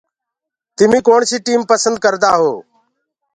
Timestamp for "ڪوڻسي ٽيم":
1.07-1.61